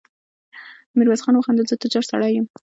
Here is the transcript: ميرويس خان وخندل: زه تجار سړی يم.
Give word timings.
ميرويس 0.97 1.23
خان 1.23 1.35
وخندل: 1.37 1.69
زه 1.69 1.75
تجار 1.83 2.03
سړی 2.11 2.31
يم. 2.37 2.45